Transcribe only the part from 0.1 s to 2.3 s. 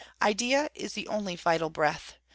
Idea is the only vital breath.